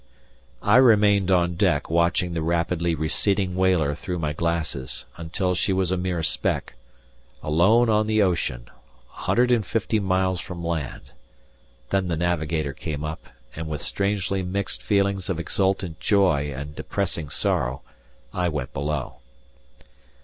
I 0.63 0.77
remained 0.77 1.29
on 1.29 1.53
deck 1.53 1.87
watching 1.87 2.33
the 2.33 2.41
rapidly 2.41 2.95
receding 2.95 3.55
whaler 3.55 3.93
through 3.93 4.17
my 4.17 4.33
glasses 4.33 5.05
until 5.15 5.53
she 5.53 5.71
was 5.73 5.91
a 5.91 5.95
mere 5.95 6.23
speck 6.23 6.73
alone 7.43 7.87
on 7.87 8.07
the 8.07 8.19
ocean, 8.19 8.61
150 9.09 9.99
miles 9.99 10.39
from 10.39 10.65
land, 10.65 11.03
Then 11.91 12.07
the 12.07 12.17
navigator 12.17 12.73
came 12.73 13.03
up, 13.03 13.27
and 13.55 13.67
with 13.69 13.83
strangely 13.83 14.41
mixed 14.41 14.81
feelings 14.81 15.29
of 15.29 15.39
exultant 15.39 15.99
joy 15.99 16.51
and 16.51 16.75
depressing 16.75 17.29
sorrow 17.29 17.83
I 18.33 18.49
went 18.49 18.73
below. 18.73 19.17